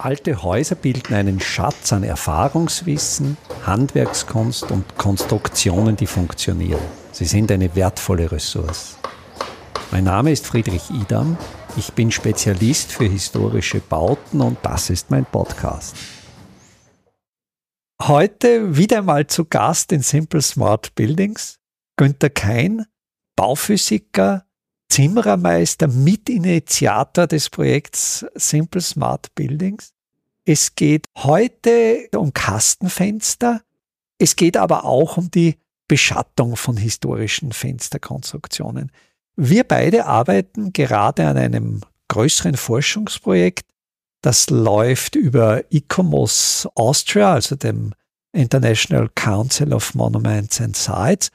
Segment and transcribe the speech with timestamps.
[0.00, 3.36] Alte Häuser bilden einen Schatz an Erfahrungswissen,
[3.66, 6.80] Handwerkskunst und Konstruktionen, die funktionieren.
[7.10, 8.96] Sie sind eine wertvolle Ressource.
[9.90, 11.36] Mein Name ist Friedrich Idam.
[11.76, 15.96] Ich bin Spezialist für historische Bauten und das ist mein Podcast.
[18.00, 21.58] Heute wieder mal zu Gast in Simple Smart Buildings.
[21.96, 22.86] Günter Kein,
[23.34, 24.44] Bauphysiker,
[24.88, 29.92] Zimmerermeister, Mitinitiator des Projekts Simple Smart Buildings.
[30.44, 33.62] Es geht heute um Kastenfenster.
[34.18, 38.90] Es geht aber auch um die Beschattung von historischen Fensterkonstruktionen.
[39.36, 43.68] Wir beide arbeiten gerade an einem größeren Forschungsprojekt,
[44.20, 47.94] das läuft über ICOMOS Austria, also dem
[48.32, 51.30] International Council of Monuments and Sites.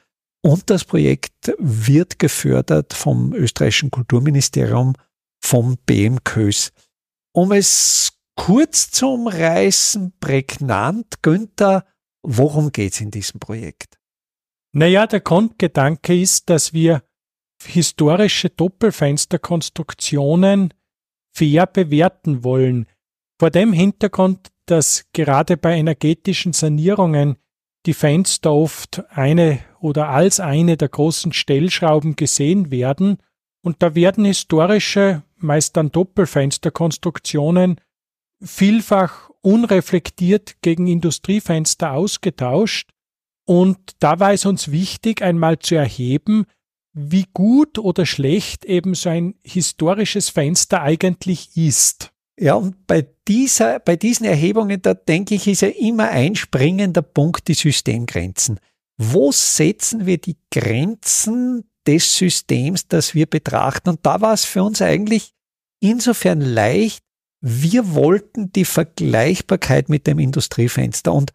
[0.45, 4.93] Und das Projekt wird gefördert vom österreichischen Kulturministerium,
[5.41, 6.73] vom BMKÖS.
[7.33, 11.85] Um es kurz zu umreißen, prägnant, Günther,
[12.23, 13.97] worum geht es in diesem Projekt?
[14.73, 17.03] Naja, der Grundgedanke ist, dass wir
[17.63, 20.73] historische Doppelfensterkonstruktionen
[21.33, 22.87] fair bewerten wollen.
[23.39, 27.37] Vor dem Hintergrund, dass gerade bei energetischen Sanierungen
[27.85, 33.17] die Fenster oft eine oder als eine der großen Stellschrauben gesehen werden,
[33.61, 37.79] und da werden historische, meist dann Doppelfensterkonstruktionen
[38.41, 42.89] vielfach unreflektiert gegen Industriefenster ausgetauscht,
[43.45, 46.45] und da war es uns wichtig, einmal zu erheben,
[46.93, 52.12] wie gut oder schlecht eben so ein historisches Fenster eigentlich ist.
[52.39, 57.03] Ja, und bei, dieser, bei diesen Erhebungen, da denke ich, ist ja immer ein springender
[57.03, 58.59] Punkt die Systemgrenzen.
[58.97, 63.89] Wo setzen wir die Grenzen des Systems, das wir betrachten?
[63.89, 65.33] Und da war es für uns eigentlich
[65.79, 67.03] insofern leicht,
[67.41, 71.33] wir wollten die Vergleichbarkeit mit dem Industriefenster und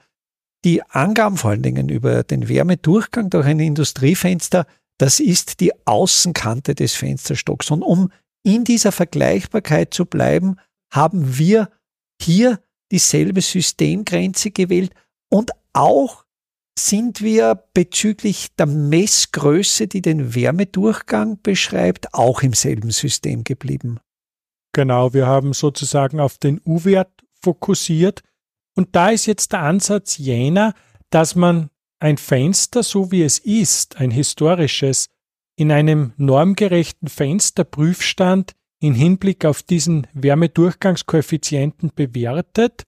[0.65, 4.67] die Angaben vor allen Dingen über den Wärmedurchgang durch ein Industriefenster,
[4.99, 7.71] das ist die Außenkante des Fensterstocks.
[7.71, 8.11] Und um
[8.43, 10.57] in dieser Vergleichbarkeit zu bleiben,
[10.91, 11.71] haben wir
[12.21, 12.61] hier
[12.91, 14.93] dieselbe Systemgrenze gewählt
[15.31, 16.25] und auch
[16.79, 23.99] sind wir bezüglich der Messgröße, die den Wärmedurchgang beschreibt, auch im selben System geblieben.
[24.73, 27.11] Genau, wir haben sozusagen auf den U-Wert
[27.43, 28.23] fokussiert
[28.77, 30.75] und da ist jetzt der Ansatz jener,
[31.11, 31.71] dass man
[32.01, 35.09] ein Fenster, so wie es ist, ein historisches,
[35.57, 42.85] in einem normgerechten Fensterprüfstand in Hinblick auf diesen Wärmedurchgangskoeffizienten bewertet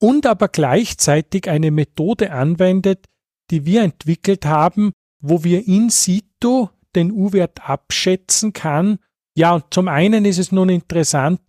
[0.00, 3.06] und aber gleichzeitig eine Methode anwendet,
[3.50, 8.98] die wir entwickelt haben, wo wir in situ den U-Wert abschätzen kann.
[9.36, 11.40] Ja, und zum einen ist es nun interessant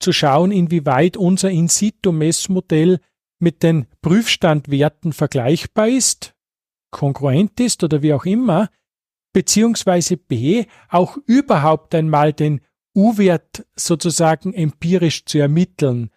[0.00, 3.00] zu schauen, inwieweit unser in situ Messmodell
[3.38, 6.34] mit den Prüfstandwerten vergleichbar ist,
[6.90, 8.70] kongruent ist oder wie auch immer,
[9.32, 12.60] beziehungsweise B, auch überhaupt einmal den
[12.96, 16.10] U-Wert sozusagen empirisch zu ermitteln.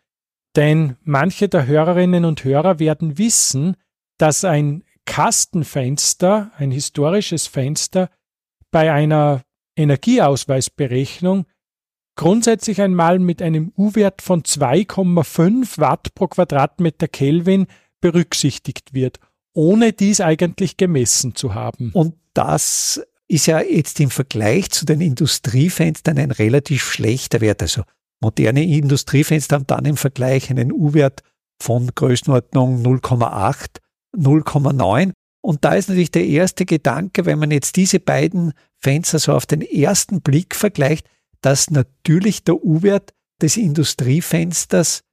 [0.56, 3.76] Denn manche der Hörerinnen und Hörer werden wissen,
[4.18, 8.10] dass ein Kastenfenster, ein historisches Fenster,
[8.72, 9.44] bei einer
[9.76, 11.46] Energieausweisberechnung
[12.16, 17.68] grundsätzlich einmal mit einem U-Wert von 2,5 Watt pro Quadratmeter Kelvin
[18.02, 19.20] berücksichtigt wird,
[19.54, 21.92] ohne dies eigentlich gemessen zu haben.
[21.94, 27.62] Und das ist ja jetzt im Vergleich zu den Industriefenstern ein relativ schlechter Wert.
[27.62, 27.84] Also
[28.22, 31.22] moderne Industriefenster haben dann im Vergleich einen U-Wert
[31.62, 33.78] von Größenordnung 0,8,
[34.18, 35.12] 0,9.
[35.42, 39.46] Und da ist natürlich der erste Gedanke, wenn man jetzt diese beiden Fenster so auf
[39.46, 41.08] den ersten Blick vergleicht,
[41.42, 45.04] dass natürlich der U-Wert des Industriefensters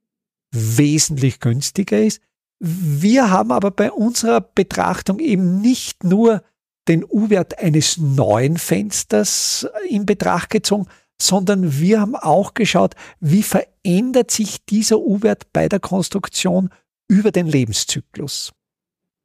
[0.53, 2.21] wesentlich günstiger ist.
[2.59, 6.43] Wir haben aber bei unserer Betrachtung eben nicht nur
[6.89, 10.87] den U-Wert eines neuen Fensters in Betracht gezogen,
[11.21, 16.71] sondern wir haben auch geschaut, wie verändert sich dieser U-Wert bei der Konstruktion
[17.09, 18.53] über den Lebenszyklus.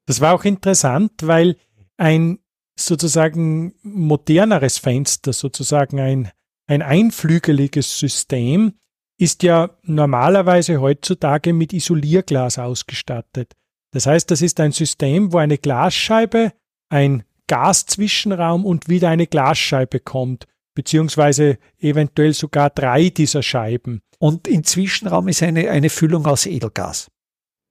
[0.07, 1.57] Das war auch interessant, weil
[1.97, 2.39] ein
[2.79, 6.31] sozusagen moderneres Fenster, sozusagen ein,
[6.67, 8.73] ein einflügeliges System,
[9.19, 13.53] ist ja normalerweise heutzutage mit Isolierglas ausgestattet.
[13.91, 16.53] Das heißt, das ist ein System, wo eine Glasscheibe,
[16.89, 23.99] ein Gaszwischenraum und wieder eine Glasscheibe kommt, beziehungsweise eventuell sogar drei dieser Scheiben.
[24.19, 27.11] Und im Zwischenraum ist eine, eine Füllung aus Edelgas.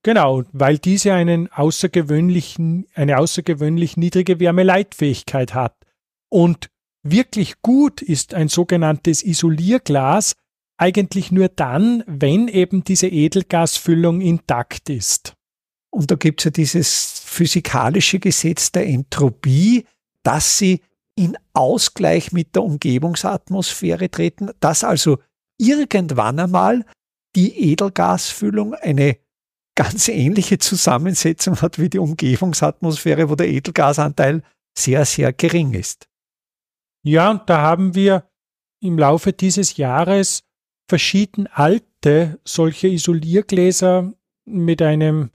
[0.03, 5.75] Genau, weil diese einen außergewöhnlichen, eine außergewöhnlich niedrige Wärmeleitfähigkeit hat.
[6.29, 6.69] Und
[7.03, 10.35] wirklich gut ist ein sogenanntes Isolierglas,
[10.77, 15.37] eigentlich nur dann, wenn eben diese Edelgasfüllung intakt ist.
[15.93, 19.87] Und da gibt es ja dieses physikalische Gesetz der Entropie,
[20.23, 20.83] dass sie
[21.17, 25.19] in Ausgleich mit der Umgebungsatmosphäre treten, dass also
[25.59, 26.85] irgendwann einmal
[27.37, 29.19] die Edelgasfüllung eine
[29.77, 34.43] ganz ähnliche Zusammensetzung hat wie die Umgebungsatmosphäre, wo der Edelgasanteil
[34.77, 36.09] sehr, sehr gering ist.
[37.03, 38.29] Ja, und da haben wir
[38.83, 40.43] im Laufe dieses Jahres
[40.89, 44.13] verschieden alte solche Isoliergläser
[44.45, 45.31] mit einem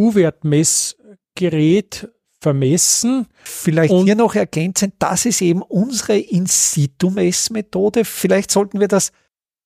[0.00, 2.08] U-Wert-Messgerät
[2.40, 3.26] vermessen.
[3.44, 8.06] Vielleicht Und hier noch ergänzend, das ist eben unsere In-Situ-Messmethode.
[8.06, 9.12] Vielleicht sollten wir das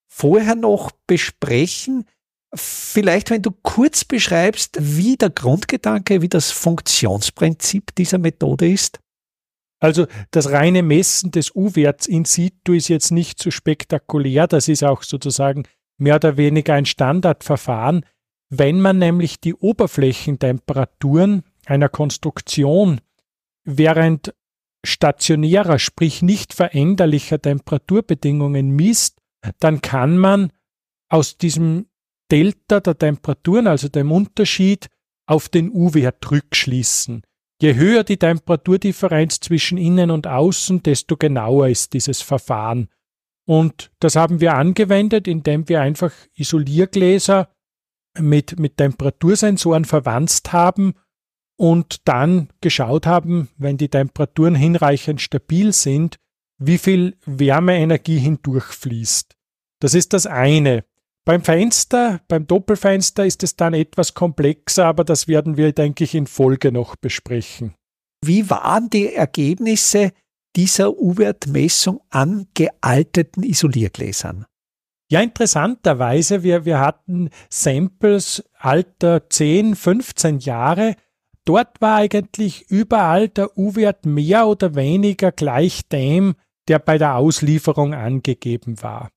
[0.08, 2.04] vorher noch besprechen.
[2.52, 8.98] Vielleicht, wenn du kurz beschreibst, wie der Grundgedanke, wie das Funktionsprinzip dieser Methode ist.
[9.81, 14.46] Also das reine Messen des U-Werts in situ ist jetzt nicht so spektakulär.
[14.46, 15.64] Das ist auch sozusagen
[15.98, 18.04] mehr oder weniger ein Standardverfahren.
[18.56, 23.00] Wenn man nämlich die Oberflächentemperaturen einer Konstruktion
[23.64, 24.32] während
[24.84, 29.18] stationärer, sprich nicht veränderlicher Temperaturbedingungen misst,
[29.58, 30.52] dann kann man
[31.08, 31.86] aus diesem
[32.30, 34.86] Delta der Temperaturen, also dem Unterschied,
[35.26, 37.22] auf den U-Wert rückschließen.
[37.60, 42.88] Je höher die Temperaturdifferenz zwischen innen und außen, desto genauer ist dieses Verfahren.
[43.46, 47.53] Und das haben wir angewendet, indem wir einfach Isoliergläser
[48.19, 50.94] mit, mit Temperatursensoren verwandt haben
[51.56, 56.19] und dann geschaut haben, wenn die Temperaturen hinreichend stabil sind,
[56.58, 59.37] wie viel Wärmeenergie hindurchfließt.
[59.81, 60.84] Das ist das eine.
[61.25, 66.14] Beim Fenster, beim Doppelfenster ist es dann etwas komplexer, aber das werden wir, denke ich,
[66.14, 67.75] in Folge noch besprechen.
[68.22, 70.12] Wie waren die Ergebnisse
[70.55, 74.46] dieser U-Wert-Messung an gealteten Isoliergläsern?
[75.10, 80.96] Ja, interessanterweise, wir, wir hatten Samples Alter 10, 15 Jahre.
[81.44, 86.36] Dort war eigentlich überall der U-Wert mehr oder weniger gleich dem,
[86.68, 89.10] der bei der Auslieferung angegeben war.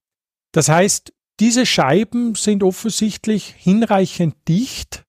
[0.52, 5.04] Das heißt, diese Scheiben sind offensichtlich hinreichend dicht.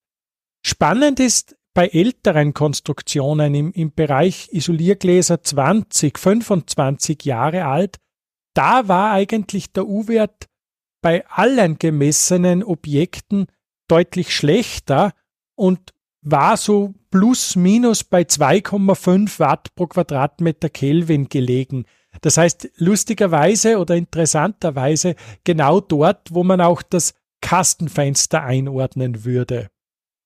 [0.65, 7.97] Spannend ist bei älteren Konstruktionen im, im Bereich Isoliergläser 20, 25 Jahre alt,
[8.53, 10.48] da war eigentlich der U-Wert
[11.01, 13.47] bei allen gemessenen Objekten
[13.87, 15.13] deutlich schlechter
[15.55, 21.85] und war so plus minus bei 2,5 Watt pro Quadratmeter Kelvin gelegen.
[22.21, 29.69] Das heißt, lustigerweise oder interessanterweise genau dort, wo man auch das Kastenfenster einordnen würde.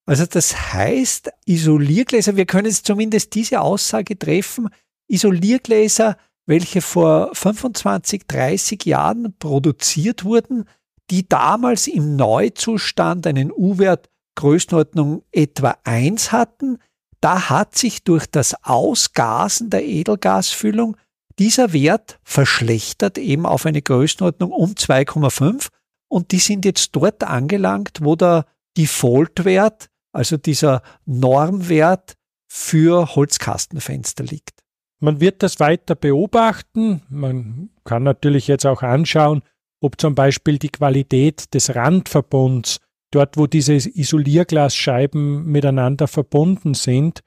[0.06, 4.70] Also das heißt, Isoliergläser, wir können jetzt zumindest diese Aussage treffen,
[5.08, 10.66] Isoliergläser welche vor 25, 30 Jahren produziert wurden,
[11.10, 16.80] die damals im Neuzustand einen U-Wert Größenordnung etwa 1 hatten,
[17.22, 20.98] da hat sich durch das Ausgasen der Edelgasfüllung
[21.40, 25.70] dieser Wert verschlechtert eben auf eine Größenordnung um 2,5
[26.08, 28.46] und die sind jetzt dort angelangt, wo der
[28.78, 32.16] Default-Wert, also dieser Normwert
[32.48, 34.63] für Holzkastenfenster liegt.
[35.00, 37.02] Man wird das weiter beobachten.
[37.10, 39.42] Man kann natürlich jetzt auch anschauen,
[39.82, 42.78] ob zum Beispiel die Qualität des Randverbunds,
[43.12, 47.22] dort wo diese Isolierglasscheiben miteinander verbunden sind,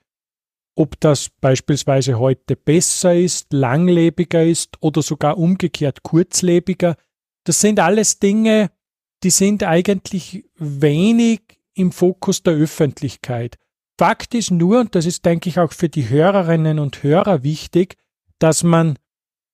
[0.75, 6.97] ob das beispielsweise heute besser ist, langlebiger ist oder sogar umgekehrt kurzlebiger.
[7.45, 8.71] Das sind alles Dinge,
[9.23, 11.41] die sind eigentlich wenig
[11.75, 13.57] im Fokus der Öffentlichkeit.
[13.99, 17.97] Fakt ist nur, und das ist, denke ich, auch für die Hörerinnen und Hörer wichtig,
[18.39, 18.99] dass man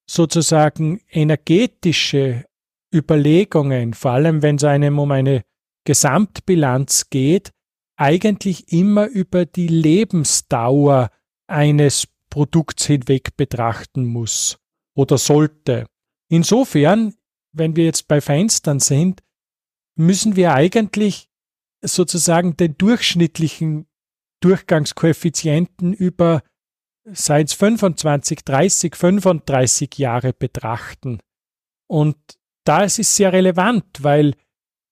[0.09, 2.45] sozusagen energetische
[2.93, 5.45] Überlegungen, vor allem wenn es einem um eine
[5.85, 7.51] Gesamtbilanz geht,
[7.97, 11.11] eigentlich immer über die Lebensdauer
[11.47, 14.59] eines Produkts hinweg betrachten muss
[14.95, 15.87] oder sollte.
[16.29, 17.15] Insofern,
[17.53, 19.23] wenn wir jetzt bei Fenstern sind,
[19.97, 21.29] müssen wir eigentlich
[21.83, 23.87] sozusagen den durchschnittlichen
[24.43, 26.43] Durchgangskoeffizienten über
[27.05, 31.19] seien es 25, 30, 35 Jahre betrachten.
[31.89, 32.17] Und
[32.65, 34.35] da ist es sehr relevant, weil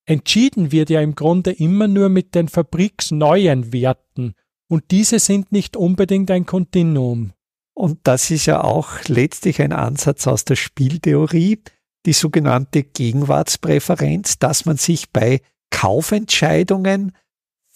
[0.06, 4.34] entschieden wird ja im Grunde immer nur mit den fabriksneuen Werten
[4.68, 7.32] und diese sind nicht unbedingt ein Kontinuum.
[7.74, 11.60] Und das ist ja auch letztlich ein Ansatz aus der Spieltheorie,
[12.06, 15.40] die sogenannte Gegenwartspräferenz, dass man sich bei
[15.70, 17.16] Kaufentscheidungen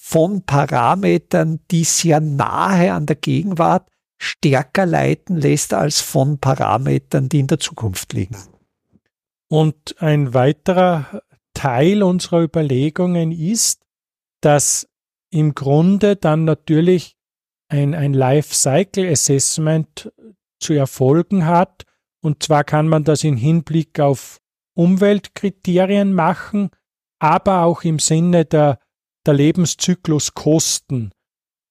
[0.07, 7.41] von Parametern, die sehr nahe an der Gegenwart stärker leiten lässt als von Parametern, die
[7.41, 8.37] in der Zukunft liegen.
[9.49, 11.23] Und ein weiterer
[11.55, 13.83] Teil unserer Überlegungen ist,
[14.43, 14.87] dass
[15.31, 17.17] im Grunde dann natürlich
[17.69, 20.13] ein, ein Life-Cycle Assessment
[20.61, 21.85] zu erfolgen hat.
[22.21, 24.39] Und zwar kann man das im Hinblick auf
[24.75, 26.69] Umweltkriterien machen,
[27.19, 28.79] aber auch im Sinne der,
[29.27, 31.13] der Lebenszykluskosten.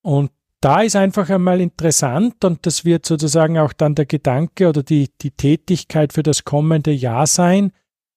[0.02, 0.32] Und
[0.62, 5.10] da ist einfach einmal interessant und das wird sozusagen auch dann der Gedanke oder die,
[5.22, 7.74] die Tätigkeit für das kommende Jahr sein,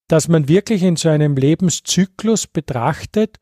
[0.09, 3.38] dass man wirklich in so einem Lebenszyklus betrachtet,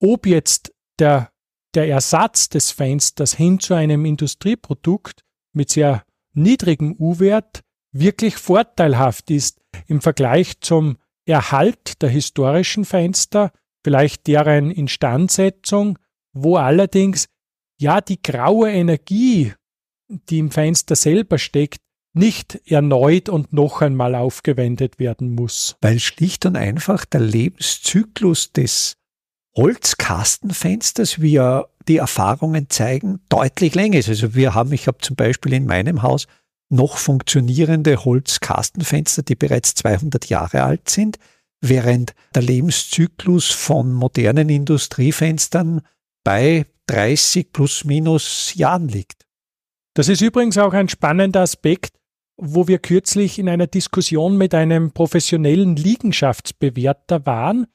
[0.00, 1.30] ob jetzt der,
[1.74, 7.60] der Ersatz des Fensters hin zu einem Industrieprodukt mit sehr niedrigem U-Wert
[7.92, 13.52] wirklich vorteilhaft ist im Vergleich zum Erhalt der historischen Fenster,
[13.88, 15.98] vielleicht deren Instandsetzung,
[16.34, 17.26] wo allerdings
[17.80, 19.54] ja die graue Energie,
[20.08, 21.80] die im Fenster selber steckt,
[22.12, 25.76] nicht erneut und noch einmal aufgewendet werden muss.
[25.80, 28.98] Weil schlicht und einfach der Lebenszyklus des
[29.56, 34.10] Holzkastenfensters, wie ja die Erfahrungen zeigen, deutlich länger ist.
[34.10, 36.26] Also wir haben, ich habe zum Beispiel in meinem Haus
[36.68, 41.18] noch funktionierende Holzkastenfenster, die bereits 200 Jahre alt sind,
[41.60, 45.82] während der Lebenszyklus von modernen Industriefenstern
[46.24, 49.26] bei 30 plus minus Jahren liegt.
[49.94, 51.98] Das ist übrigens auch ein spannender Aspekt,
[52.36, 57.66] wo wir kürzlich in einer Diskussion mit einem professionellen Liegenschaftsbewerter waren,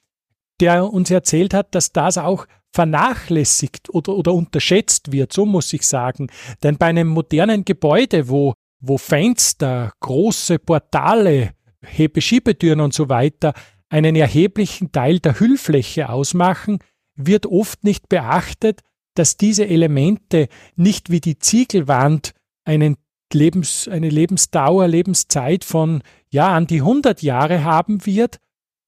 [0.61, 5.85] der uns erzählt hat, dass das auch vernachlässigt oder, oder unterschätzt wird, so muss ich
[5.85, 6.27] sagen.
[6.63, 11.51] Denn bei einem modernen Gebäude, wo, wo Fenster, große Portale,
[11.85, 13.53] Hebeschiebetüren und so weiter
[13.93, 16.79] einen erheblichen Teil der Hüllfläche ausmachen,
[17.15, 18.81] wird oft nicht beachtet,
[19.13, 22.33] dass diese Elemente nicht wie die Ziegelwand
[22.65, 22.97] einen
[23.31, 28.39] Lebens, eine Lebensdauer, Lebenszeit von ja an die 100 Jahre haben wird,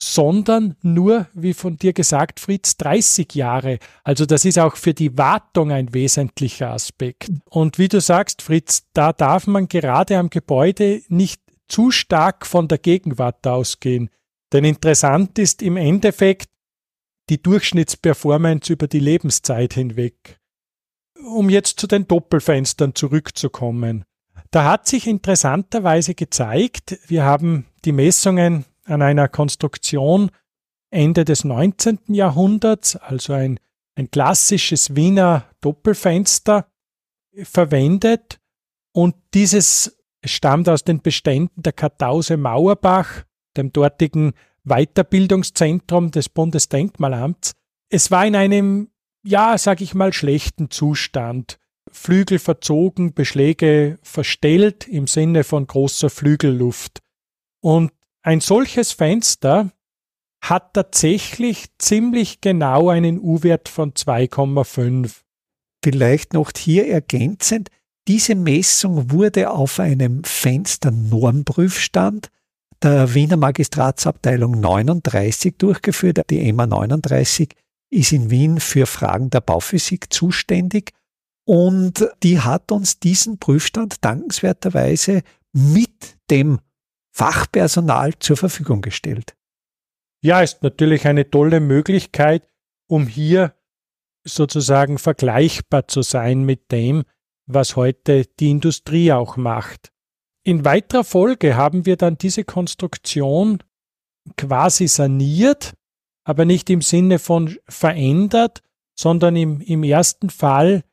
[0.01, 3.77] sondern nur, wie von dir gesagt, Fritz, 30 Jahre.
[4.03, 7.29] Also das ist auch für die Wartung ein wesentlicher Aspekt.
[7.51, 12.67] Und wie du sagst, Fritz, da darf man gerade am Gebäude nicht zu stark von
[12.67, 14.09] der Gegenwart ausgehen.
[14.55, 16.49] Denn interessant ist im Endeffekt
[17.29, 20.39] die Durchschnittsperformance über die Lebenszeit hinweg.
[21.27, 24.05] Um jetzt zu den Doppelfenstern zurückzukommen.
[24.51, 30.31] Da hat sich interessanterweise gezeigt, wir haben die Messungen an einer Konstruktion
[30.89, 31.99] Ende des 19.
[32.07, 33.59] Jahrhunderts, also ein,
[33.95, 36.71] ein klassisches Wiener Doppelfenster,
[37.43, 38.39] verwendet
[38.93, 43.25] und dieses stammt aus den Beständen der Kartause Mauerbach,
[43.57, 44.33] dem dortigen
[44.63, 47.53] Weiterbildungszentrum des Bundesdenkmalamts.
[47.89, 48.89] Es war in einem,
[49.23, 51.59] ja, sag ich mal, schlechten Zustand.
[51.91, 57.01] Flügel verzogen, Beschläge verstellt im Sinne von großer Flügelluft.
[57.61, 59.71] Und ein solches Fenster
[60.41, 65.21] hat tatsächlich ziemlich genau einen U-Wert von 2,5.
[65.83, 67.69] Vielleicht noch hier ergänzend,
[68.07, 72.29] diese Messung wurde auf einem Fensternormprüfstand
[72.85, 76.29] der Wiener Magistratsabteilung 39 durchgeführt.
[76.29, 77.49] Die EMA 39
[77.89, 80.91] ist in Wien für Fragen der Bauphysik zuständig
[81.47, 86.59] und die hat uns diesen Prüfstand dankenswerterweise mit dem
[87.11, 89.35] Fachpersonal zur Verfügung gestellt.
[90.21, 92.47] Ja, ist natürlich eine tolle Möglichkeit,
[92.87, 93.55] um hier
[94.23, 97.03] sozusagen vergleichbar zu sein mit dem,
[97.47, 99.91] was heute die Industrie auch macht.
[100.45, 103.63] In weiterer Folge haben wir dann diese Konstruktion
[104.37, 105.73] quasi saniert,
[106.23, 108.61] aber nicht im Sinne von verändert,
[108.93, 110.83] sondern im, im ersten Fall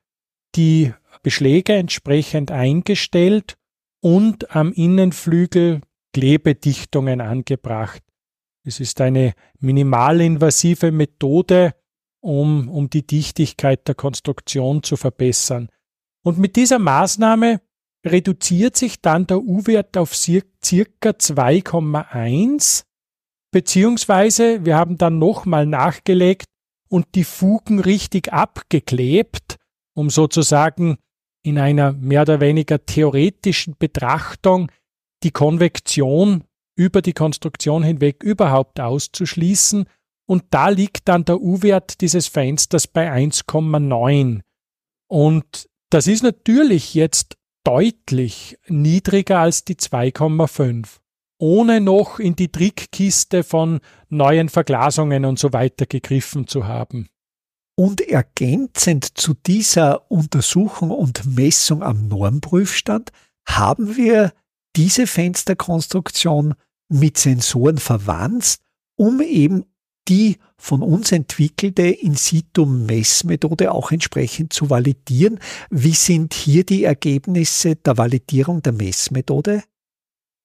[0.55, 3.59] die Beschläge entsprechend eingestellt
[4.01, 5.83] und am Innenflügel
[6.15, 8.03] Klebedichtungen angebracht.
[8.65, 11.75] Es ist eine minimalinvasive Methode,
[12.21, 15.69] um, um die Dichtigkeit der Konstruktion zu verbessern.
[16.23, 17.61] Und mit dieser Maßnahme
[18.05, 22.83] reduziert sich dann der U-Wert auf circa 2,1,
[23.53, 26.47] beziehungsweise wir haben dann nochmal nachgelegt
[26.89, 29.57] und die Fugen richtig abgeklebt,
[29.95, 30.99] um sozusagen
[31.45, 34.71] in einer mehr oder weniger theoretischen Betrachtung
[35.23, 36.45] die Konvektion
[36.77, 39.87] über die Konstruktion hinweg überhaupt auszuschließen.
[40.27, 44.41] Und da liegt dann der U-Wert dieses Fensters bei 1,9.
[45.09, 50.99] Und das ist natürlich jetzt deutlich niedriger als die 2,5,
[51.39, 57.09] ohne noch in die Trickkiste von neuen Verglasungen und so weiter gegriffen zu haben.
[57.75, 63.11] Und ergänzend zu dieser Untersuchung und Messung am Normprüfstand
[63.49, 64.33] haben wir
[64.77, 66.55] diese Fensterkonstruktion
[66.89, 68.59] mit Sensoren verwandt,
[68.97, 69.65] um eben
[70.09, 75.41] die von uns entwickelte In-situ-Messmethode auch entsprechend zu validieren.
[75.71, 79.65] Wie sind hier die Ergebnisse der Validierung der Messmethode?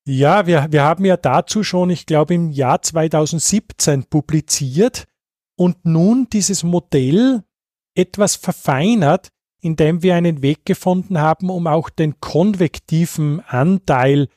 [0.06, 5.06] Ja, wir, wir haben ja dazu schon, ich glaube, im Jahr 2017 publiziert
[5.58, 7.44] und nun dieses Modell
[7.94, 14.30] etwas verfeinert, indem wir einen Weg gefunden haben, um auch den konvektiven Anteil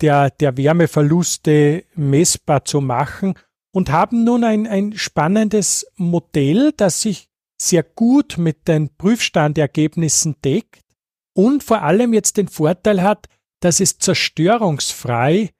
[0.00, 3.34] der, der Wärmeverluste messbar zu machen
[3.72, 7.28] und haben nun ein, ein spannendes Modell, das sich
[7.60, 10.82] sehr gut mit den Prüfstandergebnissen deckt
[11.34, 13.28] und vor allem jetzt den Vorteil hat,
[13.60, 15.50] dass es zerstörungsfrei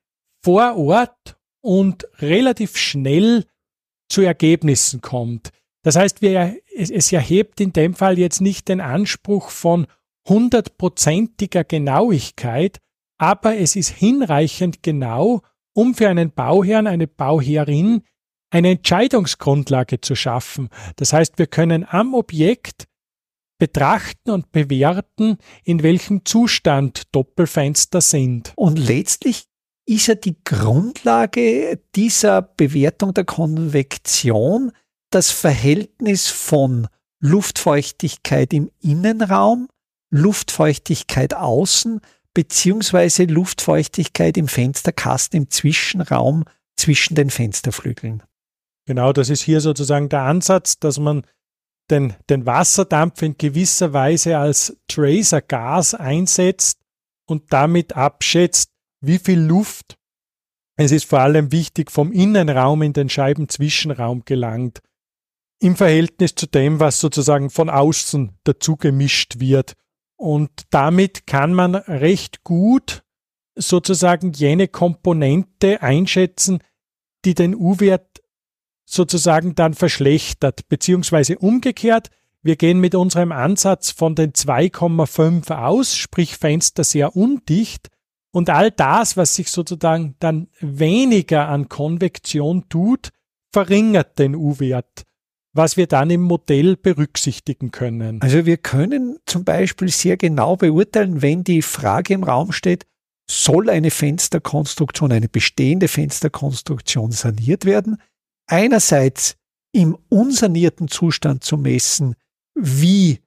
[0.44, 3.46] vor Ort und relativ schnell
[4.08, 5.50] zu Ergebnissen kommt.
[5.82, 9.86] Das heißt, wir, es, es erhebt in dem Fall jetzt nicht den Anspruch von
[10.28, 12.78] hundertprozentiger Genauigkeit,
[13.18, 15.42] aber es ist hinreichend genau,
[15.74, 18.02] um für einen Bauherrn, eine Bauherrin
[18.50, 20.68] eine Entscheidungsgrundlage zu schaffen.
[20.96, 22.84] Das heißt, wir können am Objekt
[23.58, 28.52] betrachten und bewerten, in welchem Zustand Doppelfenster sind.
[28.56, 29.46] Und letztlich
[29.86, 34.72] ist ja die Grundlage dieser Bewertung der Konvektion
[35.10, 36.88] das Verhältnis von
[37.20, 39.68] Luftfeuchtigkeit im Innenraum,
[40.10, 42.00] Luftfeuchtigkeit außen,
[42.34, 46.44] beziehungsweise Luftfeuchtigkeit im Fensterkasten im Zwischenraum
[46.76, 48.22] zwischen den Fensterflügeln.
[48.86, 51.24] Genau, das ist hier sozusagen der Ansatz, dass man
[51.90, 56.78] den, den Wasserdampf in gewisser Weise als Tracer-Gas einsetzt
[57.26, 58.70] und damit abschätzt,
[59.00, 59.98] wie viel Luft,
[60.76, 64.80] es ist vor allem wichtig, vom Innenraum in den Scheibenzwischenraum gelangt,
[65.60, 69.74] im Verhältnis zu dem, was sozusagen von außen dazu gemischt wird.
[70.22, 73.02] Und damit kann man recht gut
[73.56, 76.62] sozusagen jene Komponente einschätzen,
[77.24, 78.22] die den U-Wert
[78.84, 82.10] sozusagen dann verschlechtert, beziehungsweise umgekehrt.
[82.40, 87.88] Wir gehen mit unserem Ansatz von den 2,5 aus, sprich Fenster sehr undicht.
[88.30, 93.08] Und all das, was sich sozusagen dann weniger an Konvektion tut,
[93.50, 95.02] verringert den U-Wert
[95.52, 98.20] was wir dann im Modell berücksichtigen können.
[98.22, 102.86] Also wir können zum Beispiel sehr genau beurteilen, wenn die Frage im Raum steht,
[103.30, 108.00] soll eine Fensterkonstruktion, eine bestehende Fensterkonstruktion saniert werden?
[108.46, 109.36] Einerseits
[109.72, 112.14] im unsanierten Zustand zu messen,
[112.54, 113.20] wie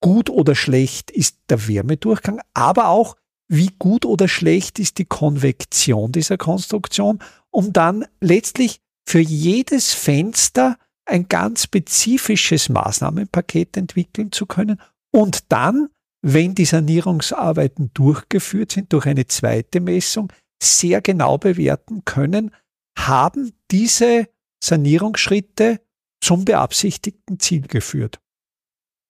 [0.00, 3.16] gut oder schlecht ist der Wärmedurchgang, aber auch
[3.48, 10.76] wie gut oder schlecht ist die Konvektion dieser Konstruktion, um dann letztlich für jedes Fenster
[11.08, 15.88] ein ganz spezifisches Maßnahmenpaket entwickeln zu können und dann,
[16.22, 22.54] wenn die Sanierungsarbeiten durchgeführt sind durch eine zweite Messung, sehr genau bewerten können,
[22.96, 24.28] haben diese
[24.62, 25.80] Sanierungsschritte
[26.20, 28.20] zum beabsichtigten Ziel geführt.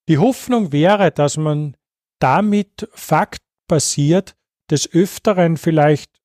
[0.07, 1.75] Die Hoffnung wäre, dass man
[2.19, 4.35] damit faktbasiert
[4.69, 6.21] des Öfteren vielleicht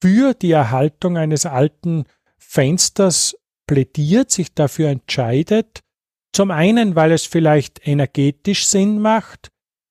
[0.00, 2.04] für die Erhaltung eines alten
[2.38, 3.36] Fensters
[3.68, 5.84] plädiert, sich dafür entscheidet,
[6.32, 9.50] zum einen, weil es vielleicht energetisch Sinn macht,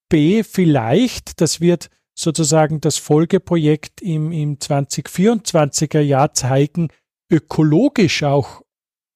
[0.10, 6.90] b, vielleicht, das wird sozusagen das Folgeprojekt im, im 2024er Jahr zeigen,
[7.32, 8.64] ökologisch auch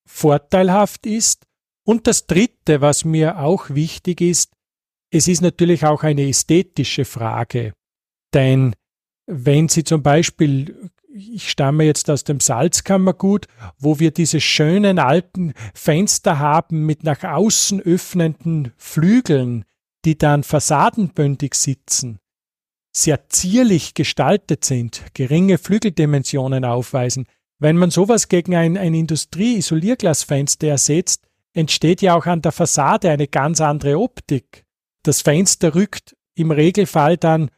[0.08, 1.45] vorteilhaft ist.
[1.86, 4.54] Und das Dritte, was mir auch wichtig ist,
[5.12, 7.74] es ist natürlich auch eine ästhetische Frage.
[8.34, 8.76] Denn
[9.26, 13.47] wenn Sie zum Beispiel ich stamme jetzt aus dem Salzkammergut,
[13.78, 19.65] wo wir diese schönen alten Fenster haben mit nach außen öffnenden Flügeln,
[20.06, 22.19] die dann fassadenbündig sitzen,
[22.91, 27.26] sehr zierlich gestaltet sind, geringe Flügeldimensionen aufweisen.
[27.60, 33.28] Wenn man sowas gegen ein, ein Industrie-Isolierglasfenster ersetzt, entsteht ja auch an der Fassade eine
[33.28, 34.65] ganz andere Optik.
[35.04, 37.52] Das Fenster rückt im Regelfall dann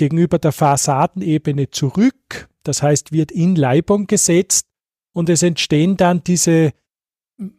[0.00, 4.66] gegenüber der Fassadenebene zurück, das heißt wird in Leibung gesetzt
[5.12, 6.72] und es entstehen dann diese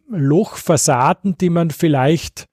[0.08, 2.46] Lochfassaden, die man vielleicht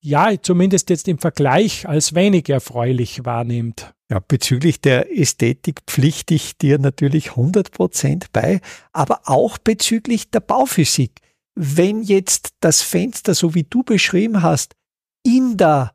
[0.00, 3.94] ja, zumindest jetzt im Vergleich als wenig erfreulich wahrnimmt.
[4.10, 8.60] Ja, bezüglich der Ästhetik pflichte ich dir natürlich 100% bei,
[8.92, 11.20] aber auch bezüglich der Bauphysik.
[11.54, 14.74] Wenn jetzt das Fenster, so wie du beschrieben hast,
[15.22, 15.92] in der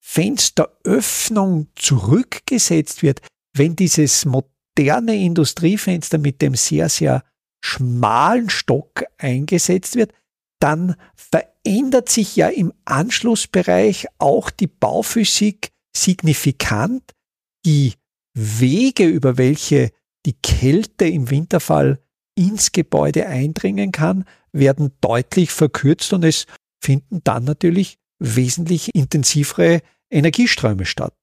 [0.00, 3.20] Fensteröffnung zurückgesetzt wird,
[3.56, 7.22] wenn dieses moderne Industriefenster mit dem sehr, sehr
[7.62, 10.12] schmalen Stock eingesetzt wird,
[10.60, 17.12] dann verändert sich ja im Anschlussbereich auch die Bauphysik signifikant.
[17.66, 17.94] Die
[18.34, 19.90] Wege, über welche
[20.26, 22.00] die Kälte im Winterfall
[22.36, 26.46] ins Gebäude eindringen kann, werden deutlich verkürzt und es
[26.82, 31.16] finden dann natürlich wesentlich intensivere Energieströme statt.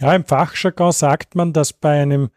[0.00, 2.28] Ja, im Fachjargon sagt man, dass bei einem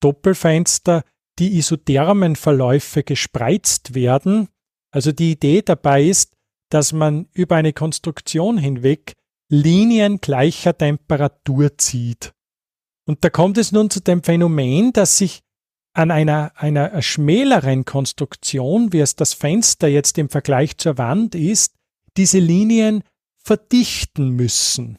[0.00, 1.02] Doppelfenster
[1.38, 4.48] die isothermen Verläufe gespreizt werden.
[4.92, 6.36] Also die Idee dabei ist,
[6.70, 9.14] dass man über eine Konstruktion hinweg
[9.50, 12.34] Linien gleicher Temperatur zieht.
[13.06, 15.40] Und da kommt es nun zu dem Phänomen, dass sich
[15.94, 21.74] an einer, einer schmäleren Konstruktion, wie es das Fenster jetzt im Vergleich zur Wand ist,
[22.16, 23.02] diese Linien
[23.48, 24.98] verdichten müssen.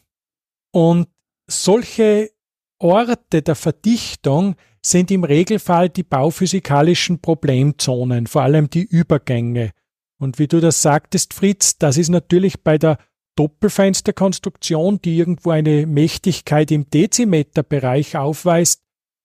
[0.72, 1.06] Und
[1.48, 2.32] solche
[2.80, 9.70] Orte der Verdichtung sind im Regelfall die bauphysikalischen Problemzonen, vor allem die Übergänge.
[10.18, 12.98] Und wie du das sagtest, Fritz, das ist natürlich bei der
[13.36, 18.82] Doppelfensterkonstruktion, die irgendwo eine Mächtigkeit im Dezimeterbereich aufweist,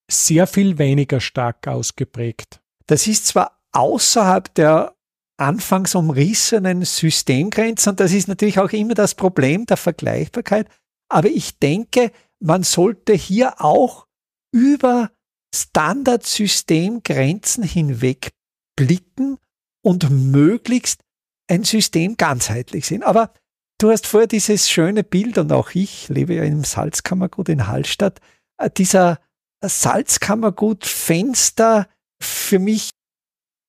[0.08, 2.60] sehr viel weniger stark ausgeprägt.
[2.86, 4.95] Das ist zwar außerhalb der
[5.36, 7.90] anfangs umrissenen Systemgrenzen.
[7.90, 10.70] Und das ist natürlich auch immer das Problem der Vergleichbarkeit,
[11.08, 14.06] aber ich denke, man sollte hier auch
[14.52, 15.10] über
[15.54, 18.30] Standardsystemgrenzen hinweg
[18.76, 19.36] blicken
[19.82, 21.02] und möglichst
[21.48, 23.02] ein System ganzheitlich sehen.
[23.02, 23.32] Aber
[23.78, 28.20] du hast vorher dieses schöne Bild und auch ich lebe ja im Salzkammergut in Hallstatt,
[28.58, 29.20] äh, dieser
[29.62, 31.88] Salzkammergut Fenster,
[32.20, 32.90] für mich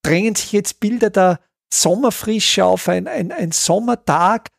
[0.04, 1.40] drängen sich jetzt Bilder der
[1.74, 4.50] Sommerfrische auf, ein, ein, ein Sommertag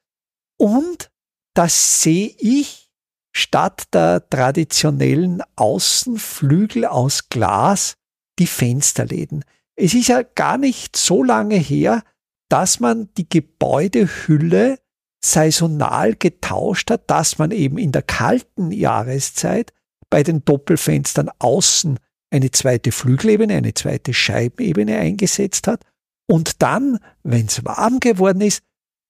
[0.58, 1.10] und
[1.54, 2.90] das sehe ich
[3.32, 7.94] statt der traditionellen Außenflügel aus Glas
[8.38, 9.44] die Fensterläden.
[9.76, 12.02] Es ist ja gar nicht so lange her,
[12.48, 14.78] dass man die Gebäudehülle
[15.24, 19.72] saisonal getauscht hat, dass man eben in der kalten Jahreszeit
[20.10, 21.98] bei den Doppelfenstern außen
[22.30, 25.84] eine zweite Flügelebene, eine zweite Scheibenebene eingesetzt hat
[26.28, 28.62] und dann, wenn es warm geworden ist,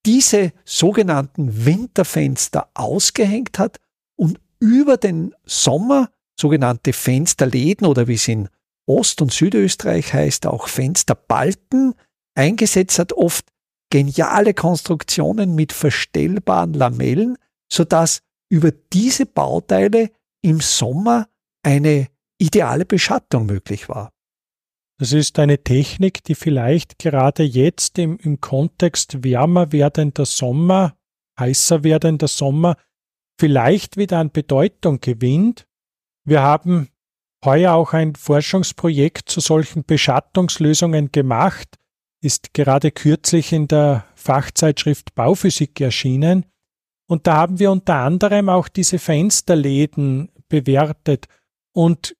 [0.07, 3.79] diese sogenannten Winterfenster ausgehängt hat
[4.17, 8.49] und über den Sommer sogenannte Fensterläden oder wie es in
[8.87, 11.95] Ost- und Südösterreich heißt, auch Fensterbalken
[12.35, 13.47] eingesetzt hat, oft
[13.91, 17.37] geniale Konstruktionen mit verstellbaren Lamellen,
[17.71, 20.11] sodass über diese Bauteile
[20.43, 21.29] im Sommer
[21.63, 22.07] eine
[22.39, 24.13] ideale Beschattung möglich war.
[24.99, 30.97] Das ist eine Technik, die vielleicht gerade jetzt im, im Kontext wärmer werdender Sommer,
[31.39, 32.77] heißer werdender Sommer,
[33.39, 35.69] vielleicht wieder an Bedeutung gewinnt.
[36.25, 36.89] Wir haben
[37.45, 41.77] heuer auch ein Forschungsprojekt zu solchen Beschattungslösungen gemacht,
[42.21, 46.45] ist gerade kürzlich in der Fachzeitschrift Bauphysik erschienen.
[47.07, 51.27] Und da haben wir unter anderem auch diese Fensterläden bewertet.
[51.73, 52.17] Und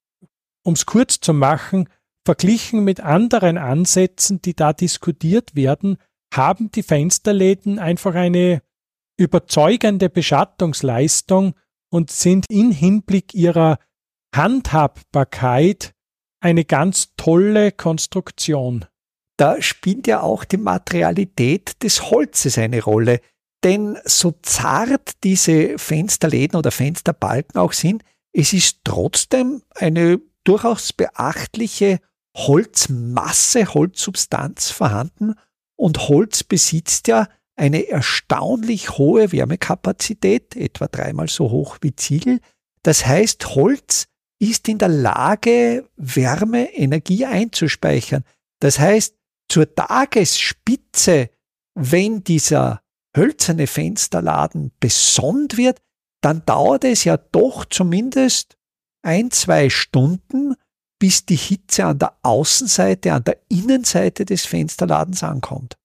[0.63, 1.89] um es kurz zu machen,
[2.29, 5.97] Verglichen mit anderen Ansätzen, die da diskutiert werden,
[6.35, 8.61] haben die Fensterläden einfach eine
[9.19, 11.55] überzeugende Beschattungsleistung
[11.91, 13.79] und sind in Hinblick ihrer
[14.37, 15.95] Handhabbarkeit
[16.41, 18.85] eine ganz tolle Konstruktion.
[19.39, 23.23] Da spielt ja auch die Materialität des Holzes eine Rolle.
[23.65, 32.01] Denn so zart diese Fensterläden oder Fensterbalken auch sind, es ist trotzdem eine durchaus beachtliche
[32.47, 35.35] Holzmasse, Holzsubstanz vorhanden
[35.77, 42.41] und Holz besitzt ja eine erstaunlich hohe Wärmekapazität, etwa dreimal so hoch wie Ziegel.
[42.83, 44.07] Das heißt, Holz
[44.39, 48.25] ist in der Lage, Wärme, Energie einzuspeichern.
[48.61, 49.17] Das heißt,
[49.49, 51.31] zur Tagesspitze,
[51.75, 52.83] wenn dieser
[53.17, 55.81] hölzerne Fensterladen besonnt wird,
[56.21, 58.57] dann dauert es ja doch zumindest
[59.03, 60.55] ein, zwei Stunden,
[60.99, 65.77] bis die Hitze an der Außenseite, an der Innenseite des Fensterladens ankommt.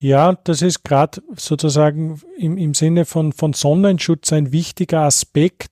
[0.00, 5.70] Ja, das ist gerade sozusagen im, im Sinne von, von Sonnenschutz ein wichtiger Aspekt,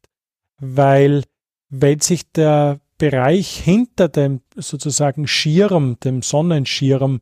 [0.60, 1.24] weil
[1.68, 7.20] wenn sich der Bereich hinter dem sozusagen Schirm, dem Sonnenschirm,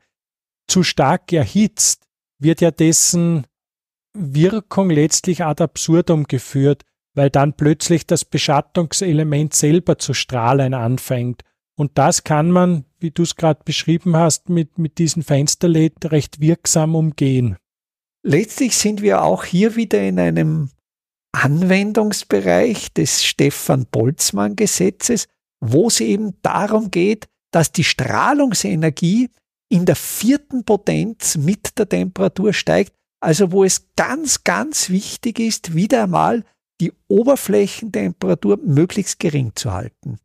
[0.66, 2.04] zu stark erhitzt,
[2.38, 3.46] wird ja dessen
[4.12, 6.82] Wirkung letztlich ad absurdum geführt
[7.18, 11.42] weil dann plötzlich das Beschattungselement selber zu strahlen anfängt.
[11.76, 16.40] Und das kann man, wie du es gerade beschrieben hast, mit, mit diesen Fensterläden recht
[16.40, 17.56] wirksam umgehen.
[18.22, 20.70] Letztlich sind wir auch hier wieder in einem
[21.32, 25.26] Anwendungsbereich des Stefan Boltzmann Gesetzes,
[25.60, 29.28] wo es eben darum geht, dass die Strahlungsenergie
[29.68, 35.74] in der vierten Potenz mit der Temperatur steigt, also wo es ganz, ganz wichtig ist,
[35.74, 36.44] wieder einmal
[36.80, 40.18] die Oberflächentemperatur möglichst gering zu halten.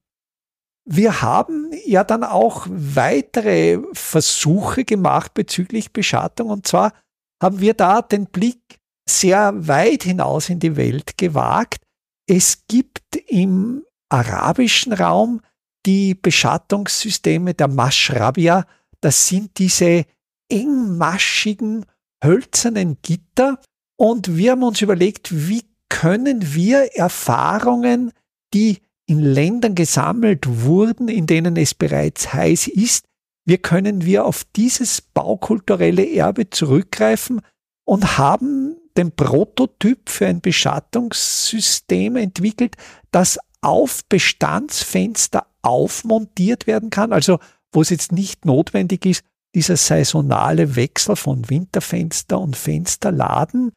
[0.86, 6.50] wir haben ja dann auch weitere Versuche gemacht bezüglich Beschattung.
[6.50, 6.94] Und zwar
[7.42, 11.84] haben wir da den Blick sehr weit hinaus in die Welt gewagt.
[12.28, 15.42] Es gibt im arabischen Raum
[15.86, 18.66] die Beschattungssysteme der Mashrabia.
[19.02, 20.06] Das sind diese
[20.50, 21.86] engmaschigen
[22.24, 23.60] hölzernen Gitter.
[23.98, 25.64] Und wir haben uns überlegt, wie
[25.94, 28.12] können wir Erfahrungen,
[28.52, 33.06] die in Ländern gesammelt wurden, in denen es bereits heiß ist,
[33.46, 37.42] wie können wir auf dieses baukulturelle Erbe zurückgreifen
[37.86, 42.76] und haben den Prototyp für ein Beschattungssystem entwickelt,
[43.12, 47.38] das auf Bestandsfenster aufmontiert werden kann, also
[47.72, 53.72] wo es jetzt nicht notwendig ist, dieser saisonale Wechsel von Winterfenster und Fensterladen.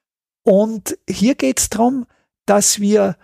[0.47, 2.07] Und hier geht es darum,
[2.47, 3.17] dass wir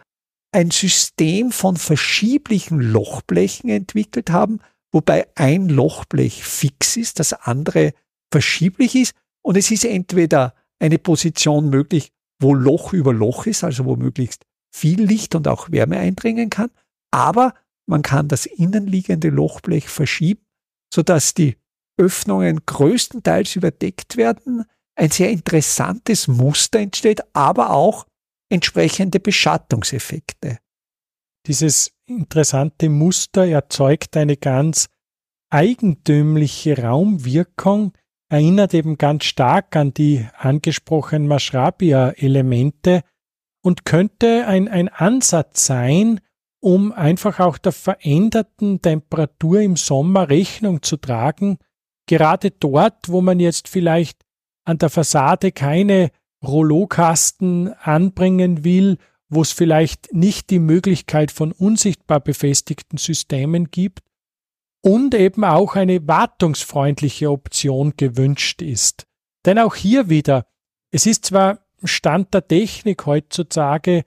[0.50, 4.58] ein System von verschieblichen Lochblechen entwickelt haben,
[4.90, 7.94] wobei ein Lochblech fix ist, das andere
[8.32, 9.14] verschieblich ist.
[9.40, 14.44] Und es ist entweder eine Position möglich, wo Loch über Loch ist, also wo möglichst
[14.74, 16.70] viel Licht und auch Wärme eindringen kann,
[17.12, 17.54] aber
[17.86, 20.44] man kann das innenliegende Lochblech verschieben,
[20.92, 21.56] sodass die
[21.98, 24.64] Öffnungen größtenteils überdeckt werden,
[24.96, 28.06] ein sehr interessantes Muster entsteht, aber auch
[28.50, 30.58] entsprechende Beschattungseffekte.
[31.46, 34.88] Dieses interessante Muster erzeugt eine ganz
[35.50, 37.92] eigentümliche Raumwirkung,
[38.30, 43.02] erinnert eben ganz stark an die angesprochenen Mashrabia-Elemente
[43.62, 46.20] und könnte ein, ein Ansatz sein,
[46.60, 51.58] um einfach auch der veränderten Temperatur im Sommer Rechnung zu tragen,
[52.06, 54.21] gerade dort, wo man jetzt vielleicht
[54.64, 56.10] an der Fassade keine
[56.42, 58.98] Rollokasten anbringen will,
[59.28, 64.00] wo es vielleicht nicht die Möglichkeit von unsichtbar befestigten Systemen gibt
[64.82, 69.06] und eben auch eine wartungsfreundliche Option gewünscht ist.
[69.46, 70.46] Denn auch hier wieder,
[70.90, 74.04] es ist zwar Stand der Technik heutzutage,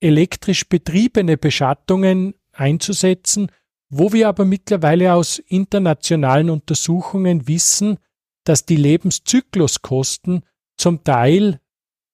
[0.00, 3.50] elektrisch betriebene Beschattungen einzusetzen,
[3.88, 7.98] wo wir aber mittlerweile aus internationalen Untersuchungen wissen,
[8.44, 10.44] dass die Lebenszykluskosten
[10.76, 11.60] zum Teil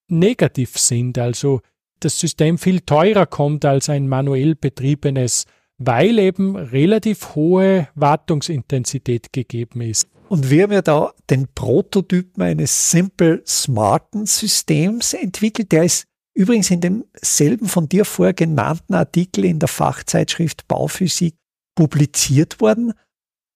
[0.08, 1.60] negativ sind, also
[2.00, 5.46] das System viel teurer kommt als ein manuell betriebenes,
[5.78, 10.08] weil eben relativ hohe Wartungsintensität gegeben ist.
[10.28, 15.72] Und wir haben ja da den Prototypen eines Simple Smarten Systems entwickelt.
[15.72, 21.34] Der ist übrigens in demselben von dir vorher genannten Artikel in der Fachzeitschrift Bauphysik
[21.74, 22.92] publiziert worden.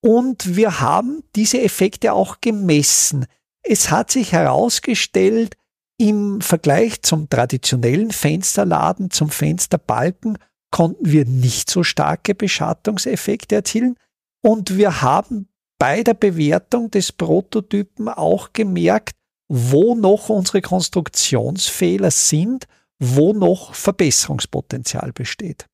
[0.04, 3.26] Und wir haben diese Effekte auch gemessen.
[3.62, 5.56] Es hat sich herausgestellt,
[5.98, 10.36] im Vergleich zum traditionellen Fensterladen, zum Fensterbalken,
[10.72, 13.96] konnten wir nicht so starke Beschattungseffekte erzielen.
[14.42, 19.14] Und wir haben bei der Bewertung des Prototypen auch gemerkt,
[19.48, 22.66] wo noch unsere Konstruktionsfehler sind,
[22.98, 25.66] wo noch Verbesserungspotenzial besteht.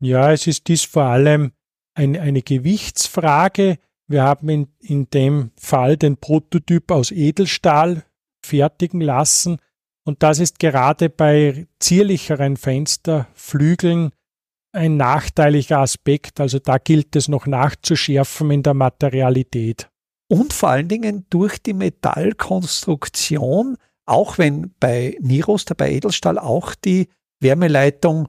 [0.00, 1.52] Ja, es ist dies vor allem
[1.96, 3.78] ein, eine Gewichtsfrage.
[4.06, 8.04] Wir haben in, in dem Fall den Prototyp aus Edelstahl
[8.44, 9.58] fertigen lassen.
[10.04, 14.12] Und das ist gerade bei zierlicheren Fensterflügeln
[14.72, 16.38] ein nachteiliger Aspekt.
[16.38, 19.90] Also da gilt es noch nachzuschärfen in der Materialität.
[20.28, 27.08] Und vor allen Dingen durch die Metallkonstruktion, auch wenn bei Niroster, bei Edelstahl auch die
[27.40, 28.28] Wärmeleitung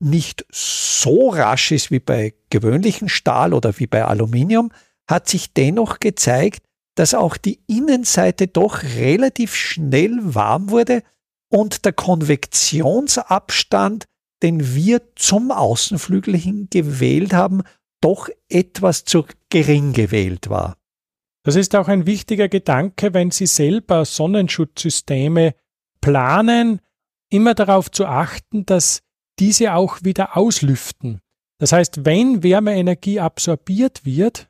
[0.00, 4.70] nicht so rasch ist wie bei gewöhnlichen Stahl oder wie bei Aluminium,
[5.08, 11.02] hat sich dennoch gezeigt, dass auch die Innenseite doch relativ schnell warm wurde
[11.48, 14.06] und der Konvektionsabstand,
[14.42, 17.62] den wir zum Außenflügel hin gewählt haben,
[18.00, 20.76] doch etwas zu gering gewählt war.
[21.42, 25.54] Das ist auch ein wichtiger Gedanke, wenn Sie selber Sonnenschutzsysteme
[26.00, 26.80] planen,
[27.30, 29.00] immer darauf zu achten, dass
[29.38, 31.20] diese auch wieder auslüften.
[31.58, 34.48] Das heißt, wenn Wärmeenergie absorbiert wird,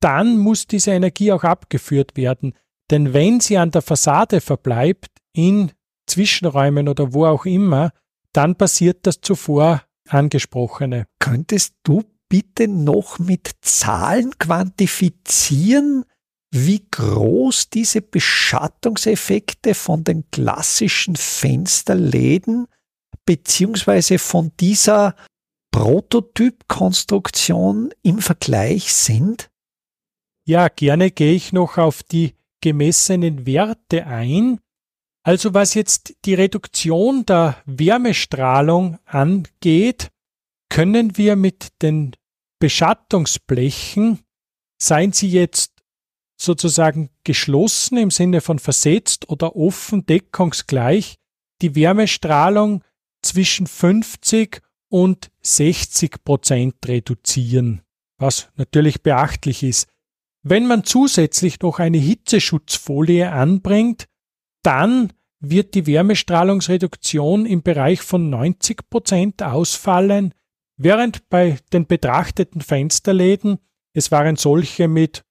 [0.00, 2.54] dann muss diese Energie auch abgeführt werden.
[2.90, 5.72] Denn wenn sie an der Fassade verbleibt, in
[6.06, 7.92] Zwischenräumen oder wo auch immer,
[8.32, 11.06] dann passiert das zuvor angesprochene.
[11.18, 16.04] Könntest du bitte noch mit Zahlen quantifizieren,
[16.52, 22.66] wie groß diese Beschattungseffekte von den klassischen Fensterläden
[23.24, 25.14] beziehungsweise von dieser
[25.72, 29.50] Prototypkonstruktion im Vergleich sind?
[30.46, 34.60] Ja, gerne gehe ich noch auf die gemessenen Werte ein.
[35.22, 40.10] Also was jetzt die Reduktion der Wärmestrahlung angeht,
[40.70, 42.12] können wir mit den
[42.60, 44.20] Beschattungsblechen,
[44.80, 45.72] seien sie jetzt
[46.40, 51.16] sozusagen geschlossen im Sinne von versetzt oder offen deckungsgleich,
[51.60, 52.82] die Wärmestrahlung
[53.26, 57.82] zwischen 50 und 60 Prozent reduzieren,
[58.18, 59.88] was natürlich beachtlich ist.
[60.42, 64.06] Wenn man zusätzlich noch eine Hitzeschutzfolie anbringt,
[64.62, 70.32] dann wird die Wärmestrahlungsreduktion im Bereich von 90 Prozent ausfallen,
[70.76, 73.58] während bei den betrachteten Fensterläden,
[73.92, 75.24] es waren solche mit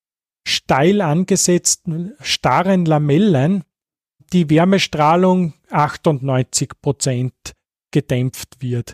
[0.47, 3.63] steil angesetzten starren Lamellen,
[4.33, 7.55] die Wärmestrahlung 98 Prozent
[7.95, 8.93] gedämpft wird.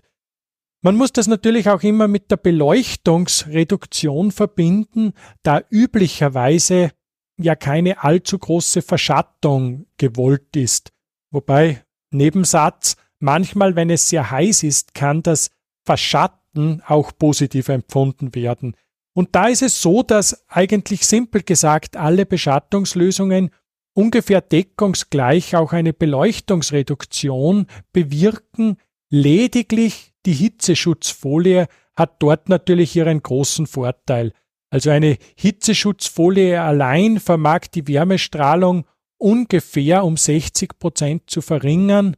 [0.83, 6.91] Man muss das natürlich auch immer mit der Beleuchtungsreduktion verbinden, da üblicherweise
[7.39, 10.91] ja keine allzu große Verschattung gewollt ist.
[11.31, 15.49] Wobei, Nebensatz, manchmal, wenn es sehr heiß ist, kann das
[15.83, 18.75] Verschatten auch positiv empfunden werden.
[19.13, 23.49] Und da ist es so, dass eigentlich simpel gesagt alle Beschattungslösungen
[23.93, 28.77] ungefähr deckungsgleich auch eine Beleuchtungsreduktion bewirken,
[29.12, 34.34] lediglich die Hitzeschutzfolie hat dort natürlich ihren großen Vorteil.
[34.71, 42.15] Also eine Hitzeschutzfolie allein vermag die Wärmestrahlung ungefähr um 60 Prozent zu verringern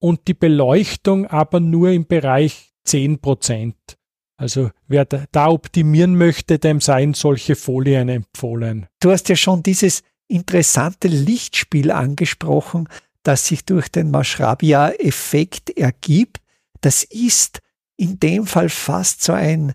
[0.00, 3.76] und die Beleuchtung aber nur im Bereich 10 Prozent.
[4.36, 8.88] Also wer da optimieren möchte, dem seien solche Folien empfohlen.
[8.98, 12.88] Du hast ja schon dieses interessante Lichtspiel angesprochen,
[13.22, 16.42] das sich durch den Maschrabia-Effekt ergibt
[16.82, 17.60] das ist
[17.96, 19.72] in dem Fall fast so ein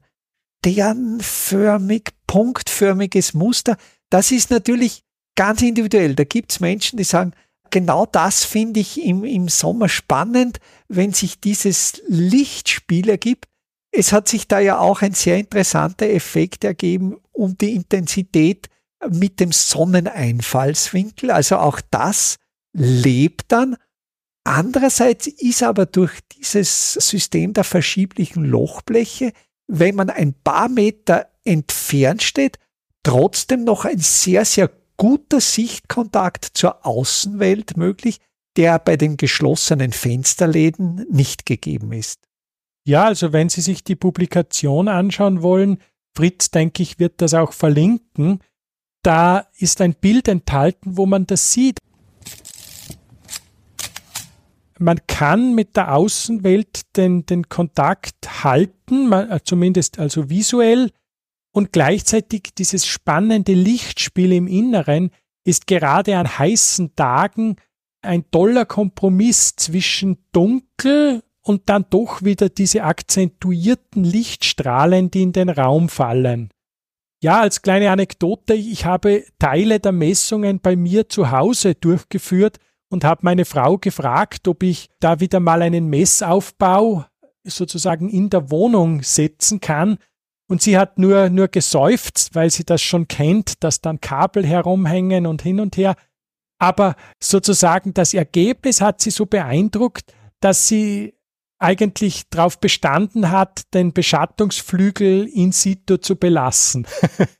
[0.63, 3.77] sternförmig, punktförmiges Muster.
[4.09, 5.03] Das ist natürlich
[5.35, 6.13] ganz individuell.
[6.13, 7.31] Da gibt es Menschen, die sagen,
[7.69, 13.45] genau das finde ich im, im Sommer spannend, wenn sich dieses Lichtspiel ergibt.
[13.91, 18.67] Es hat sich da ja auch ein sehr interessanter Effekt ergeben um die Intensität
[19.09, 21.31] mit dem Sonneneinfallswinkel.
[21.31, 22.37] Also auch das
[22.73, 23.77] lebt dann
[24.47, 29.33] Andererseits ist aber durch dieses System der verschieblichen Lochbleche,
[29.67, 32.57] wenn man ein paar Meter entfernt steht,
[33.03, 38.21] trotzdem noch ein sehr, sehr guter Sichtkontakt zur Außenwelt möglich,
[38.55, 42.21] der bei den geschlossenen Fensterläden nicht gegeben ist.
[42.85, 45.79] Ja, also wenn Sie sich die Publikation anschauen wollen,
[46.15, 48.39] Fritz, denke ich, wird das auch verlinken.
[49.03, 51.81] Da ist ein Bild enthalten, wo man das sieht
[54.79, 60.91] man kann mit der Außenwelt den, den Kontakt halten, äh, zumindest also visuell,
[61.51, 65.09] und gleichzeitig dieses spannende Lichtspiel im Inneren
[65.43, 67.55] ist gerade an heißen Tagen
[68.03, 75.49] ein toller Kompromiss zwischen dunkel und dann doch wieder diese akzentuierten Lichtstrahlen, die in den
[75.49, 76.51] Raum fallen.
[77.23, 82.59] Ja, als kleine Anekdote, ich habe Teile der Messungen bei mir zu Hause durchgeführt
[82.89, 87.05] und habe meine Frau gefragt, ob ich da wieder mal einen Messaufbau
[87.43, 89.97] sozusagen in der Wohnung setzen kann.
[90.49, 95.25] Und sie hat nur, nur geseufzt, weil sie das schon kennt, dass dann Kabel herumhängen
[95.27, 95.95] und hin und her.
[96.59, 101.13] Aber sozusagen das Ergebnis hat sie so beeindruckt, dass sie
[101.59, 106.87] eigentlich darauf bestanden hat, den Beschattungsflügel in situ zu belassen.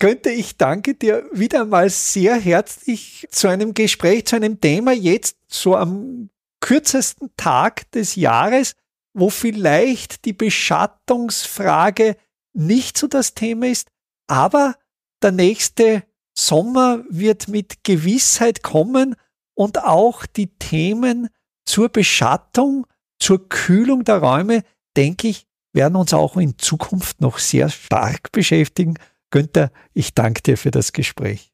[0.00, 5.36] Günther, ich danke dir wieder mal sehr herzlich zu einem Gespräch, zu einem Thema jetzt
[5.48, 6.30] so am
[6.60, 8.76] kürzesten Tag des Jahres,
[9.12, 12.16] wo vielleicht die Beschattungsfrage
[12.52, 13.88] nicht so das Thema ist,
[14.28, 14.76] aber
[15.20, 19.16] der nächste Sommer wird mit Gewissheit kommen
[19.54, 21.28] und auch die Themen
[21.64, 22.86] zur Beschattung,
[23.18, 24.62] zur Kühlung der Räume,
[24.96, 28.94] denke ich, werden uns auch in Zukunft noch sehr stark beschäftigen.
[29.30, 31.52] Günther, ich danke dir für das Gespräch.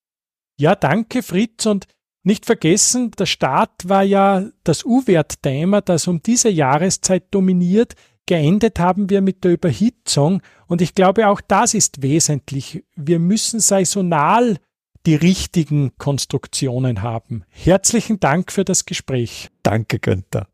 [0.57, 1.87] Ja, danke Fritz und
[2.23, 7.95] nicht vergessen, der Start war ja das U-Wert-Thema, das um diese Jahreszeit dominiert.
[8.27, 12.83] Geendet haben wir mit der Überhitzung und ich glaube auch das ist wesentlich.
[12.96, 14.57] Wir müssen saisonal
[15.05, 17.44] die richtigen Konstruktionen haben.
[17.51, 19.51] Herzlichen Dank für das Gespräch.
[19.63, 20.48] Danke, Günther.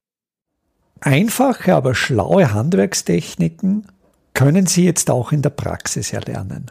[1.00, 3.86] Einfache, aber schlaue Handwerkstechniken
[4.34, 6.70] können Sie jetzt auch in der Praxis erlernen.